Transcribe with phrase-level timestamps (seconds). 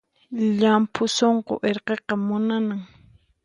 [0.57, 2.81] Llampu sunqu irqiqa munanan